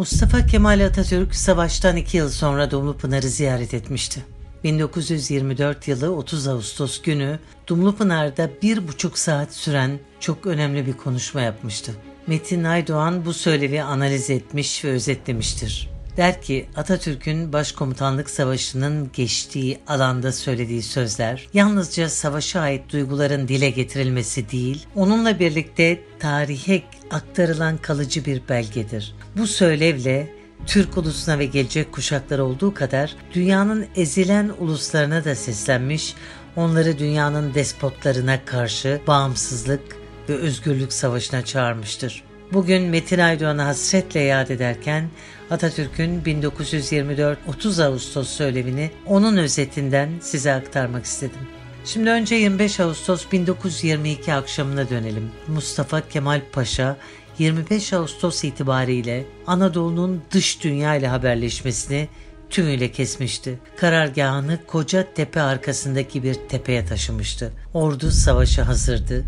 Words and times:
Mustafa 0.00 0.46
Kemal 0.46 0.80
Atatürk 0.86 1.34
savaştan 1.34 1.96
iki 1.96 2.16
yıl 2.16 2.28
sonra 2.28 2.70
Dumlupınar'ı 2.70 3.28
ziyaret 3.28 3.74
etmişti. 3.74 4.24
1924 4.64 5.88
yılı 5.88 6.16
30 6.16 6.48
Ağustos 6.48 7.02
günü 7.02 7.38
Dumlupınar'da 7.66 8.50
bir 8.62 8.88
buçuk 8.88 9.18
saat 9.18 9.54
süren 9.54 9.98
çok 10.20 10.46
önemli 10.46 10.86
bir 10.86 10.92
konuşma 10.92 11.40
yapmıştı. 11.40 11.92
Metin 12.26 12.64
Aydoğan 12.64 13.24
bu 13.24 13.32
söylevi 13.32 13.82
analiz 13.82 14.30
etmiş 14.30 14.84
ve 14.84 14.88
özetlemiştir. 14.90 15.90
Der 16.20 16.42
ki 16.42 16.68
Atatürk'ün 16.76 17.52
Başkomutanlık 17.52 18.30
Savaşı'nın 18.30 19.10
geçtiği 19.12 19.78
alanda 19.86 20.32
söylediği 20.32 20.82
sözler 20.82 21.48
yalnızca 21.54 22.08
savaşa 22.08 22.60
ait 22.60 22.92
duyguların 22.92 23.48
dile 23.48 23.70
getirilmesi 23.70 24.50
değil, 24.50 24.86
onunla 24.96 25.38
birlikte 25.38 26.00
tarihe 26.18 26.82
aktarılan 27.10 27.76
kalıcı 27.76 28.24
bir 28.24 28.42
belgedir. 28.48 29.14
Bu 29.36 29.46
söylevle 29.46 30.34
Türk 30.66 30.98
ulusuna 30.98 31.38
ve 31.38 31.46
gelecek 31.46 31.92
kuşaklar 31.92 32.38
olduğu 32.38 32.74
kadar 32.74 33.16
dünyanın 33.34 33.86
ezilen 33.96 34.50
uluslarına 34.58 35.24
da 35.24 35.34
seslenmiş, 35.34 36.14
onları 36.56 36.98
dünyanın 36.98 37.54
despotlarına 37.54 38.44
karşı 38.44 39.00
bağımsızlık 39.06 39.96
ve 40.28 40.34
özgürlük 40.34 40.92
savaşına 40.92 41.44
çağırmıştır. 41.44 42.29
Bugün 42.52 42.82
Metin 42.82 43.18
Aydoğan'ı 43.18 43.62
hasretle 43.62 44.20
yad 44.20 44.48
ederken 44.48 45.08
Atatürk'ün 45.50 46.22
1924-30 46.22 47.84
Ağustos 47.84 48.28
söylevini 48.28 48.90
onun 49.06 49.36
özetinden 49.36 50.10
size 50.20 50.52
aktarmak 50.52 51.04
istedim. 51.04 51.40
Şimdi 51.84 52.10
önce 52.10 52.34
25 52.34 52.80
Ağustos 52.80 53.26
1922 53.32 54.34
akşamına 54.34 54.90
dönelim. 54.90 55.30
Mustafa 55.48 56.08
Kemal 56.08 56.40
Paşa 56.52 56.96
25 57.38 57.92
Ağustos 57.92 58.44
itibariyle 58.44 59.24
Anadolu'nun 59.46 60.22
dış 60.30 60.64
dünya 60.64 60.94
ile 60.94 61.08
haberleşmesini 61.08 62.08
tümüyle 62.50 62.92
kesmişti. 62.92 63.58
Karargahını 63.76 64.58
koca 64.66 65.14
tepe 65.14 65.40
arkasındaki 65.40 66.22
bir 66.22 66.34
tepeye 66.34 66.86
taşımıştı. 66.86 67.52
Ordu 67.74 68.10
savaşa 68.10 68.68
hazırdı. 68.68 69.24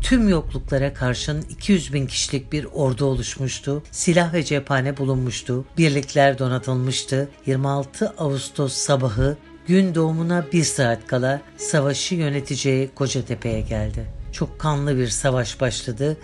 Tüm 0.00 0.28
yokluklara 0.28 0.94
karşın 0.94 1.42
200 1.50 1.92
bin 1.92 2.06
kişilik 2.06 2.52
bir 2.52 2.64
ordu 2.64 3.04
oluşmuştu. 3.04 3.82
Silah 3.90 4.34
ve 4.34 4.44
cephane 4.44 4.96
bulunmuştu. 4.96 5.64
Birlikler 5.78 6.38
donatılmıştı. 6.38 7.28
26 7.46 8.08
Ağustos 8.18 8.72
sabahı 8.72 9.36
gün 9.66 9.94
doğumuna 9.94 10.44
bir 10.52 10.64
saat 10.64 11.06
kala 11.06 11.40
savaşı 11.56 12.14
yöneteceği 12.14 12.90
Kocatepe'ye 12.94 13.60
geldi. 13.60 14.06
Çok 14.32 14.58
kanlı 14.58 14.98
bir 14.98 15.08
savaş 15.08 15.60
başladı. 15.60 16.16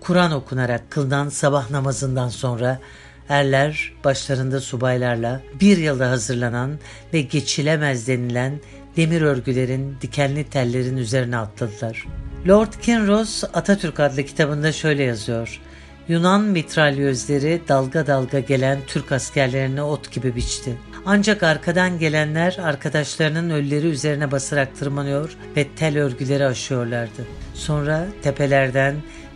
Kur'an 0.00 0.32
okunarak 0.32 0.90
kıldan 0.90 1.28
sabah 1.28 1.70
namazından 1.70 2.28
sonra 2.28 2.80
erler 3.28 3.92
başlarında 4.04 4.60
subaylarla 4.60 5.40
bir 5.60 5.76
yılda 5.76 6.10
hazırlanan 6.10 6.78
ve 7.12 7.20
geçilemez 7.20 8.08
denilen 8.08 8.60
demir 8.96 9.22
örgülerin 9.22 9.96
dikenli 10.00 10.44
tellerin 10.44 10.96
üzerine 10.96 11.36
atladılar. 11.36 12.06
Lord 12.48 12.72
Kinross 12.82 13.44
Atatürk 13.44 14.00
adlı 14.00 14.22
kitabında 14.22 14.72
şöyle 14.72 15.02
yazıyor. 15.02 15.60
Yunan 16.08 16.40
mitralyözleri 16.42 17.62
dalga 17.68 18.06
dalga 18.06 18.40
gelen 18.40 18.78
Türk 18.86 19.12
askerlerine 19.12 19.82
ot 19.82 20.12
gibi 20.12 20.36
biçti. 20.36 20.78
Ancak 21.06 21.42
arkadan 21.42 21.98
gelenler 21.98 22.58
arkadaşlarının 22.62 23.50
ölüleri 23.50 23.86
üzerine 23.86 24.30
basarak 24.30 24.76
tırmanıyor 24.76 25.36
ve 25.56 25.66
tel 25.76 25.98
örgüleri 25.98 26.46
aşıyorlardı. 26.46 27.26
Sonra 27.54 28.06
tepelerden 28.22 28.94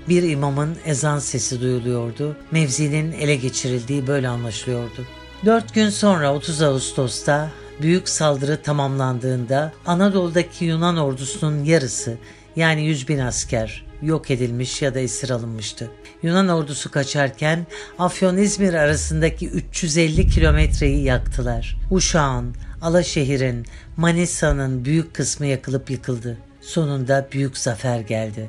bir 0.09 0.23
imamın 0.23 0.77
ezan 0.87 1.19
sesi 1.19 1.61
duyuluyordu. 1.61 2.37
Mevzinin 2.51 3.13
ele 3.13 3.37
geçirildiği 3.37 4.07
böyle 4.07 4.29
anlaşılıyordu. 4.29 5.07
Dört 5.45 5.75
gün 5.75 5.89
sonra 5.89 6.35
30 6.35 6.63
Ağustos'ta 6.63 7.51
büyük 7.83 8.09
saldırı 8.09 8.63
tamamlandığında 8.63 9.73
Anadolu'daki 9.87 10.65
Yunan 10.65 10.97
ordusunun 10.97 11.65
yarısı 11.65 12.17
yani 12.57 12.87
100 12.87 13.09
bin 13.09 13.19
asker 13.19 13.87
yok 14.03 14.31
edilmiş 14.31 14.83
ya 14.83 14.95
da 14.95 15.01
esir 15.01 15.31
alınmıştı. 15.31 15.91
Yunan 16.23 16.49
ordusu 16.49 16.91
kaçarken 16.91 17.67
Afyon-İzmir 17.99 18.75
arasındaki 18.75 19.49
350 19.49 20.29
kilometreyi 20.29 21.05
yaktılar. 21.05 21.79
Uşağın, 21.91 22.55
Alaşehir'in, 22.83 23.67
Manisa'nın 23.97 24.85
büyük 24.85 25.15
kısmı 25.15 25.47
yakılıp 25.47 25.91
yıkıldı. 25.91 26.39
Sonunda 26.61 27.29
büyük 27.33 27.59
zafer 27.59 28.01
geldi. 28.01 28.49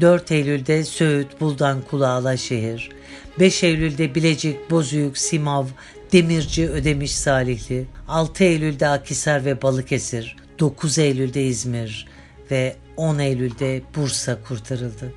4 0.00 0.32
Eylül'de 0.32 0.84
Söğüt, 0.84 1.40
Buldan, 1.40 1.82
Kula, 1.90 2.08
Alaşehir, 2.08 2.90
5 3.38 3.64
Eylül'de 3.64 4.14
Bilecik, 4.14 4.70
Bozüyük, 4.70 5.18
Simav, 5.18 5.66
Demirci, 6.12 6.68
Ödemiş, 6.68 7.16
Salihli, 7.16 7.86
6 8.08 8.44
Eylül'de 8.44 8.88
Akisar 8.88 9.44
ve 9.44 9.62
Balıkesir, 9.62 10.36
9 10.58 10.98
Eylül'de 10.98 11.44
İzmir 11.44 12.06
ve 12.50 12.76
10 12.96 13.18
Eylül'de 13.18 13.82
Bursa 13.96 14.42
kurtarıldı. 14.42 15.12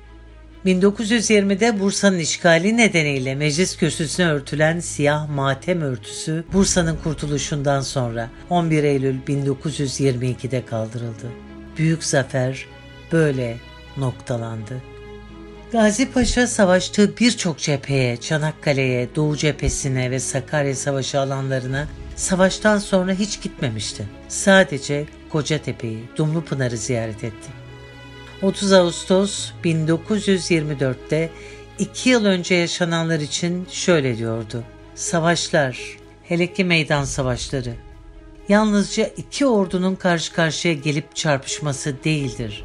1920'de 0.66 1.80
Bursa'nın 1.80 2.18
işgali 2.18 2.76
nedeniyle 2.76 3.34
meclis 3.34 3.76
kürsüsüne 3.76 4.26
örtülen 4.26 4.80
siyah 4.80 5.28
matem 5.28 5.82
örtüsü 5.82 6.44
Bursa'nın 6.52 6.96
kurtuluşundan 7.04 7.80
sonra 7.80 8.30
11 8.50 8.84
Eylül 8.84 9.16
1922'de 9.28 10.64
kaldırıldı. 10.66 11.32
Büyük 11.78 12.04
zafer 12.04 12.66
böyle 13.12 13.56
noktalandı. 13.96 14.82
Gazi 15.72 16.12
Paşa 16.12 16.46
savaştığı 16.46 17.16
birçok 17.16 17.58
cepheye, 17.58 18.16
Çanakkale'ye, 18.16 19.08
Doğu 19.16 19.36
cephesine 19.36 20.10
ve 20.10 20.20
Sakarya 20.20 20.74
Savaşı 20.74 21.20
alanlarına 21.20 21.88
savaştan 22.16 22.78
sonra 22.78 23.12
hiç 23.12 23.42
gitmemişti. 23.42 24.04
Sadece 24.28 25.06
Kocatepe'yi, 25.30 26.04
Dumlupınar'ı 26.16 26.76
ziyaret 26.76 27.24
etti. 27.24 27.50
30 28.42 28.72
Ağustos 28.72 29.50
1924'te 29.64 31.30
iki 31.78 32.10
yıl 32.10 32.24
önce 32.24 32.54
yaşananlar 32.54 33.20
için 33.20 33.66
şöyle 33.70 34.18
diyordu. 34.18 34.64
Savaşlar, 34.94 35.96
hele 36.22 36.52
ki 36.52 36.64
meydan 36.64 37.04
savaşları, 37.04 37.74
yalnızca 38.48 39.06
iki 39.16 39.46
ordunun 39.46 39.94
karşı 39.94 40.32
karşıya 40.32 40.74
gelip 40.74 41.16
çarpışması 41.16 42.04
değildir. 42.04 42.64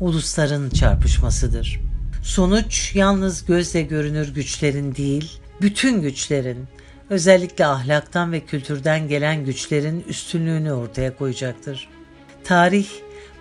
Ulusların 0.00 0.70
çarpışmasıdır. 0.70 1.80
Sonuç 2.22 2.94
yalnız 2.94 3.46
gözle 3.46 3.82
görünür 3.82 4.34
güçlerin 4.34 4.94
değil, 4.94 5.40
bütün 5.60 6.02
güçlerin, 6.02 6.68
özellikle 7.10 7.66
ahlaktan 7.66 8.32
ve 8.32 8.40
kültürden 8.40 9.08
gelen 9.08 9.44
güçlerin 9.44 10.04
üstünlüğünü 10.08 10.72
ortaya 10.72 11.16
koyacaktır. 11.16 11.88
Tarih 12.44 12.88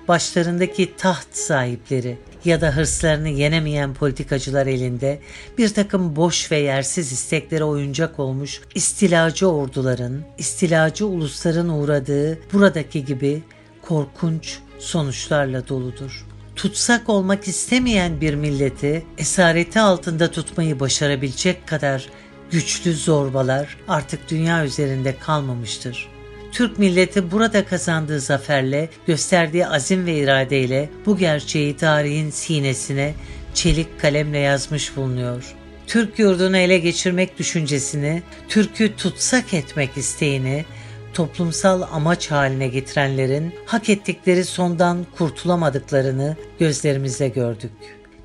başlarındaki 0.08 0.96
taht 0.98 1.28
sahipleri 1.32 2.18
ya 2.46 2.62
da 2.62 2.76
hırslarını 2.76 3.30
yenemeyen 3.30 3.94
politikacılar 3.94 4.68
elinde 4.68 5.20
bir 5.58 5.74
takım 5.74 6.16
boş 6.16 6.52
ve 6.52 6.58
yersiz 6.58 7.12
isteklere 7.12 7.64
oyuncak 7.64 8.20
olmuş 8.20 8.62
istilacı 8.76 9.48
orduların, 9.48 10.22
istilacı 10.38 11.08
ulusların 11.08 11.70
uğradığı 11.70 12.40
buradaki 12.54 13.06
gibi 13.06 13.44
korkunç 13.82 14.60
sonuçlarla 14.80 15.68
doludur. 15.68 16.26
Tutsak 16.56 17.10
olmak 17.10 17.48
istemeyen 17.48 18.22
bir 18.22 18.34
milleti 18.34 19.06
esareti 19.18 19.80
altında 19.80 20.32
tutmayı 20.32 20.80
başarabilecek 20.80 21.68
kadar 21.68 22.10
güçlü 22.52 22.94
zorbalar 22.94 23.78
artık 23.88 24.30
dünya 24.30 24.66
üzerinde 24.66 25.16
kalmamıştır. 25.18 26.08
Türk 26.52 26.80
milleti 26.80 27.32
burada 27.32 27.66
kazandığı 27.66 28.20
zaferle, 28.20 28.90
gösterdiği 29.08 29.68
azim 29.68 30.06
ve 30.06 30.18
iradeyle 30.18 30.90
bu 31.06 31.18
gerçeği 31.18 31.78
tarihin 31.78 32.30
sinesine 32.30 33.14
çelik 33.54 34.00
kalemle 34.00 34.40
yazmış 34.40 34.96
bulunuyor. 34.96 35.56
Türk 35.88 36.20
yurdunu 36.20 36.58
ele 36.58 36.78
geçirmek 36.78 37.40
düşüncesini, 37.40 38.24
Türk'ü 38.50 38.96
tutsak 38.96 39.54
etmek 39.54 39.98
isteğini, 39.98 40.66
toplumsal 41.14 41.82
amaç 41.92 42.32
haline 42.32 42.68
getirenlerin 42.68 43.54
hak 43.66 43.90
ettikleri 43.90 44.46
sondan 44.46 45.06
kurtulamadıklarını 45.18 46.38
gözlerimizle 46.60 47.28
gördük. 47.28 47.72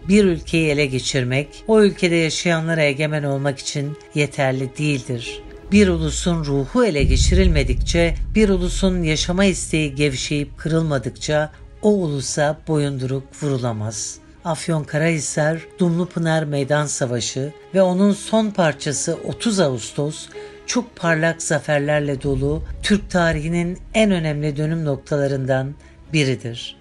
Bir 0.08 0.24
ülkeyi 0.24 0.68
ele 0.68 0.86
geçirmek, 0.86 1.48
o 1.68 1.82
ülkede 1.82 2.14
yaşayanlara 2.14 2.82
egemen 2.82 3.22
olmak 3.22 3.58
için 3.58 3.96
yeterli 4.14 4.78
değildir 4.78 5.44
bir 5.74 5.88
ulusun 5.88 6.44
ruhu 6.44 6.84
ele 6.84 7.02
geçirilmedikçe, 7.02 8.14
bir 8.34 8.48
ulusun 8.48 9.02
yaşama 9.02 9.44
isteği 9.44 9.94
gevşeyip 9.94 10.58
kırılmadıkça 10.58 11.52
o 11.82 11.88
ulusa 11.88 12.58
boyunduruk 12.68 13.22
vurulamaz. 13.42 14.18
Afyonkarahisar, 14.44 15.60
Dumlupınar 15.78 16.42
Meydan 16.44 16.86
Savaşı 16.86 17.52
ve 17.74 17.82
onun 17.82 18.12
son 18.12 18.50
parçası 18.50 19.18
30 19.24 19.60
Ağustos 19.60 20.28
çok 20.66 20.96
parlak 20.96 21.42
zaferlerle 21.42 22.22
dolu 22.22 22.62
Türk 22.82 23.10
tarihinin 23.10 23.78
en 23.94 24.10
önemli 24.10 24.56
dönüm 24.56 24.84
noktalarından 24.84 25.74
biridir. 26.12 26.76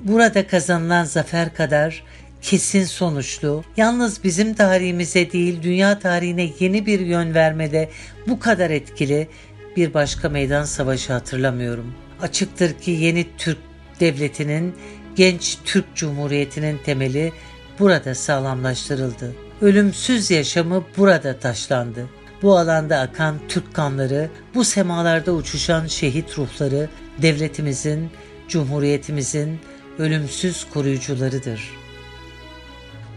Burada 0.00 0.46
kazanılan 0.46 1.04
zafer 1.04 1.54
kadar 1.54 2.04
kesin 2.42 2.84
sonuçlu, 2.84 3.64
yalnız 3.76 4.24
bizim 4.24 4.54
tarihimize 4.54 5.32
değil 5.32 5.62
dünya 5.62 5.98
tarihine 5.98 6.50
yeni 6.60 6.86
bir 6.86 7.00
yön 7.00 7.34
vermede 7.34 7.90
bu 8.26 8.38
kadar 8.38 8.70
etkili 8.70 9.28
bir 9.76 9.94
başka 9.94 10.28
meydan 10.28 10.64
savaşı 10.64 11.12
hatırlamıyorum. 11.12 11.94
Açıktır 12.22 12.78
ki 12.78 12.90
yeni 12.90 13.26
Türk 13.38 13.58
devletinin, 14.00 14.74
genç 15.16 15.58
Türk 15.64 15.84
Cumhuriyeti'nin 15.94 16.78
temeli 16.84 17.32
burada 17.78 18.14
sağlamlaştırıldı. 18.14 19.34
Ölümsüz 19.60 20.30
yaşamı 20.30 20.84
burada 20.96 21.38
taşlandı. 21.38 22.06
Bu 22.42 22.58
alanda 22.58 22.98
akan 22.98 23.38
Türk 23.48 23.74
kanları, 23.74 24.30
bu 24.54 24.64
semalarda 24.64 25.32
uçuşan 25.32 25.86
şehit 25.86 26.38
ruhları 26.38 26.88
devletimizin, 27.22 28.10
cumhuriyetimizin 28.48 29.60
ölümsüz 29.98 30.66
koruyucularıdır. 30.74 31.79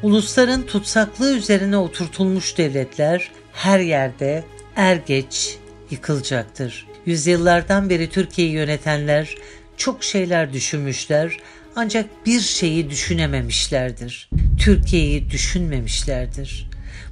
Ulusların 0.03 0.61
tutsaklığı 0.61 1.37
üzerine 1.37 1.77
oturtulmuş 1.77 2.57
devletler 2.57 3.31
her 3.53 3.79
yerde 3.79 4.43
er 4.75 4.95
geç 4.95 5.57
yıkılacaktır. 5.91 6.87
Yüzyıllardan 7.05 7.89
beri 7.89 8.09
Türkiye'yi 8.09 8.53
yönetenler 8.53 9.35
çok 9.77 10.03
şeyler 10.03 10.53
düşünmüşler 10.53 11.37
ancak 11.75 12.25
bir 12.25 12.39
şeyi 12.39 12.89
düşünememişlerdir. 12.89 14.29
Türkiye'yi 14.59 15.29
düşünmemişlerdir. 15.29 16.69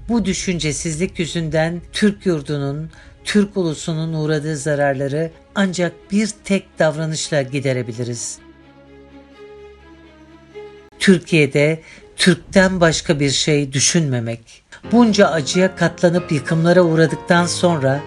Bu 0.10 0.26
düşüncesizlik 0.26 1.20
yüzünden 1.20 1.82
Türk 1.92 2.26
yurdunun, 2.26 2.92
Türk 3.24 3.58
ulusunun 3.58 4.14
uğradığı 4.14 4.58
zararları 4.58 5.32
ancak 5.56 6.12
bir 6.12 6.30
tek 6.46 6.80
davranışla 6.80 7.42
giderebiliriz. 7.42 8.40
Türkiye'de 11.00 11.82
Türk'ten 12.22 12.82
başka 12.82 13.20
bir 13.20 13.30
şey 13.30 13.74
düşünmemek. 13.74 14.64
Bunca 14.92 15.28
acıya 15.28 15.76
katlanıp 15.76 16.32
yıkımlara 16.32 16.82
uğradıktan 16.82 17.46
sonra 17.46 18.00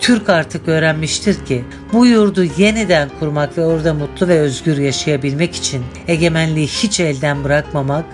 Türk 0.00 0.28
artık 0.28 0.68
öğrenmiştir 0.68 1.46
ki 1.46 1.64
bu 1.92 2.06
yurdu 2.06 2.44
yeniden 2.58 3.10
kurmak 3.20 3.58
ve 3.58 3.64
orada 3.64 3.94
mutlu 3.94 4.28
ve 4.28 4.40
özgür 4.40 4.78
yaşayabilmek 4.78 5.54
için 5.54 5.84
egemenliği 6.06 6.66
hiç 6.66 7.00
elden 7.00 7.44
bırakmamak 7.44 8.04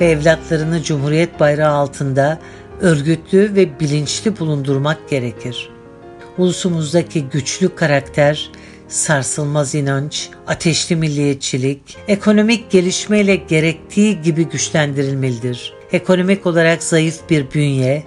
ve 0.00 0.10
evlatlarını 0.10 0.82
Cumhuriyet 0.82 1.40
bayrağı 1.40 1.74
altında 1.74 2.38
örgütlü 2.80 3.54
ve 3.54 3.80
bilinçli 3.80 4.38
bulundurmak 4.38 5.08
gerekir. 5.10 5.70
Ulusumuzdaki 6.38 7.24
güçlü 7.24 7.74
karakter, 7.74 8.50
sarsılmaz 8.94 9.74
inanç, 9.74 10.28
ateşli 10.46 10.96
milliyetçilik, 10.96 11.96
ekonomik 12.08 12.70
gelişmeyle 12.70 13.36
gerektiği 13.36 14.22
gibi 14.22 14.44
güçlendirilmelidir. 14.44 15.72
Ekonomik 15.92 16.46
olarak 16.46 16.82
zayıf 16.82 17.30
bir 17.30 17.50
bünye, 17.54 18.04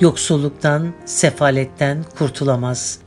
yoksulluktan, 0.00 0.94
sefaletten 1.04 2.04
kurtulamaz. 2.18 2.98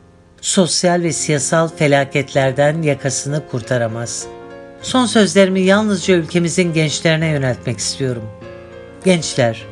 Sosyal 0.42 1.02
ve 1.02 1.14
siyasal 1.14 1.68
felaketlerden 1.68 2.82
yakasını 2.82 3.48
kurtaramaz. 3.52 4.26
Son 4.82 5.06
sözlerimi 5.06 5.62
yalnızca 5.62 6.16
ülkemizin 6.16 6.74
gençlerine 6.74 7.28
yöneltmek 7.28 7.78
istiyorum. 7.78 8.24
Gençler, 9.06 9.66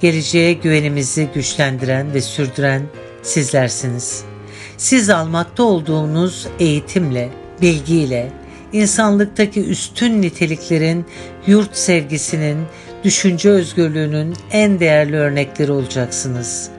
geleceğe 0.00 0.52
güvenimizi 0.52 1.28
güçlendiren 1.34 2.14
ve 2.14 2.20
sürdüren 2.20 2.82
sizlersiniz. 3.22 4.31
Siz 4.76 5.10
almakta 5.10 5.62
olduğunuz 5.62 6.46
eğitimle, 6.58 7.28
bilgiyle, 7.62 8.32
insanlıktaki 8.72 9.64
üstün 9.64 10.22
niteliklerin, 10.22 11.06
yurt 11.46 11.76
sevgisinin, 11.76 12.58
düşünce 13.04 13.50
özgürlüğünün 13.50 14.36
en 14.50 14.80
değerli 14.80 15.16
örnekleri 15.16 15.72
olacaksınız. 15.72 16.70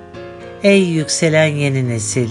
Ey 0.63 0.83
yükselen 0.83 1.47
yeni 1.47 1.89
nesil, 1.89 2.29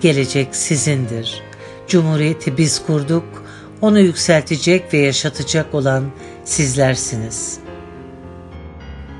gelecek 0.00 0.56
sizindir. 0.56 1.42
Cumhuriyeti 1.88 2.58
biz 2.58 2.86
kurduk, 2.86 3.44
onu 3.80 4.00
yükseltecek 4.00 4.94
ve 4.94 4.98
yaşatacak 4.98 5.74
olan 5.74 6.04
sizlersiniz. 6.44 7.58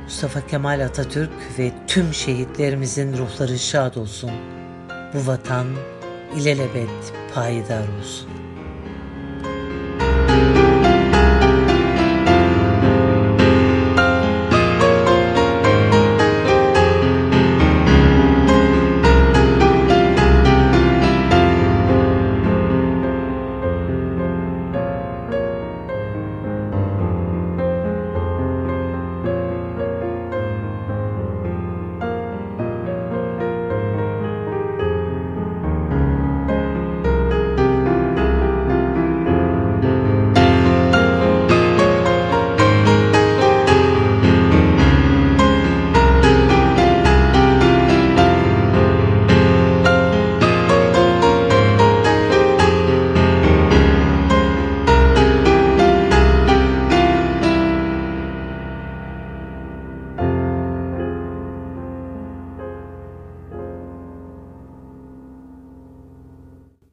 Mustafa 0.05 0.47
Kemal 0.47 0.81
Atatürk 0.81 1.31
ve 1.59 1.73
tüm 1.87 2.15
şehitlerimizin 2.15 3.19
ruhları 3.19 3.59
şad 3.59 3.95
olsun. 3.95 4.31
Bu 5.15 5.27
vatan 5.27 5.67
ilelebet 6.37 7.13
payidar 7.35 7.85
olsun. 7.99 8.29